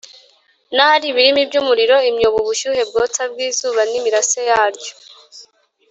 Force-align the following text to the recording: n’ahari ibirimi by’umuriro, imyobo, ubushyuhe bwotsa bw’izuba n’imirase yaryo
n’ahari 0.75 1.05
ibirimi 1.09 1.41
by’umuriro, 1.49 1.97
imyobo, 2.09 2.37
ubushyuhe 2.43 2.81
bwotsa 2.89 3.21
bw’izuba 3.31 3.81
n’imirase 3.89 4.39
yaryo 4.49 4.93